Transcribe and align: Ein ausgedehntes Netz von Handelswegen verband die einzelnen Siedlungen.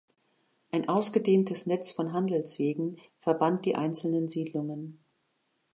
Ein 0.71 0.89
ausgedehntes 0.89 1.67
Netz 1.67 1.91
von 1.91 2.11
Handelswegen 2.11 2.97
verband 3.19 3.67
die 3.67 3.75
einzelnen 3.75 4.29
Siedlungen. 4.29 4.99